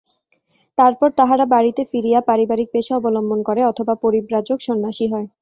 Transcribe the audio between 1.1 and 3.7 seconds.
তাহারা বাড়ীতে ফিরিয়া পারিবারিক পেশা অবলম্বন করে,